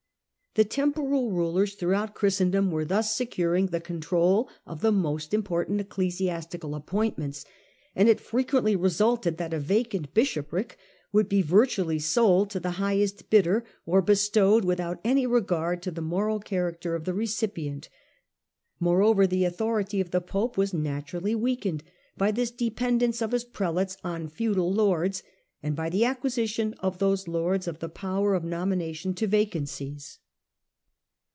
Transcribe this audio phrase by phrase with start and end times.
[0.55, 5.79] The temporal rulers through out Christendom were thus securing the control of the most important
[5.79, 7.45] ecclesiastical appointments,
[7.95, 10.77] and it frequently resulted that a vacant bishopric
[11.13, 16.01] would be virtually sold to the highest bidder, or bestowed without any regard to the
[16.01, 17.87] moral character of the recipient.
[18.77, 21.81] Moreover, the authority of the Pope was naturally weakened
[22.17, 25.23] by this dependence of his prelates on feudal lords
[25.63, 30.17] and by the acquisition of those lords of the power of nomination to vacancies.